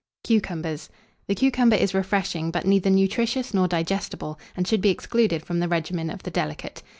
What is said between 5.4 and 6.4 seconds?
from the regimen of the